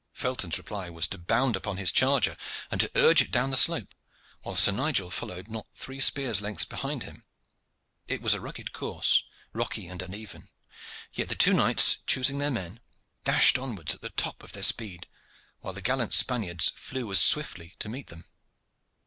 [0.13, 2.35] Felton's reply was to bound upon his charger,
[2.71, 3.93] and to urge it down the slope,
[4.41, 7.23] while Sir Nigel followed not three spears' lengths behind him.
[8.07, 10.49] It was a rugged course, rocky and uneven,
[11.13, 12.79] yet the two knights, choosing their men,
[13.25, 15.05] dashed onwards at the top of their speed,
[15.59, 18.25] while the gallant Spaniards flew as swiftly to meet them.